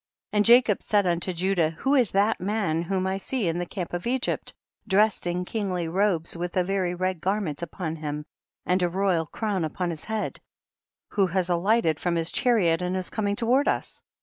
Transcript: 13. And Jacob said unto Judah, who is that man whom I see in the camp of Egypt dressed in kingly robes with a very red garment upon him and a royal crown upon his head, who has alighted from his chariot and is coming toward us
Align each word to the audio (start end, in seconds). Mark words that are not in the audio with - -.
13. 0.31 0.37
And 0.39 0.45
Jacob 0.45 0.81
said 0.81 1.05
unto 1.05 1.31
Judah, 1.31 1.69
who 1.69 1.93
is 1.93 2.09
that 2.09 2.41
man 2.41 2.81
whom 2.81 3.05
I 3.05 3.17
see 3.17 3.47
in 3.47 3.59
the 3.59 3.67
camp 3.67 3.93
of 3.93 4.07
Egypt 4.07 4.51
dressed 4.87 5.27
in 5.27 5.45
kingly 5.45 5.87
robes 5.87 6.35
with 6.35 6.57
a 6.57 6.63
very 6.63 6.95
red 6.95 7.21
garment 7.21 7.61
upon 7.61 7.97
him 7.97 8.25
and 8.65 8.81
a 8.81 8.89
royal 8.89 9.27
crown 9.27 9.63
upon 9.63 9.91
his 9.91 10.05
head, 10.05 10.39
who 11.09 11.27
has 11.27 11.49
alighted 11.49 11.99
from 11.99 12.15
his 12.15 12.31
chariot 12.31 12.81
and 12.81 12.97
is 12.97 13.11
coming 13.11 13.35
toward 13.35 13.67
us 13.67 14.01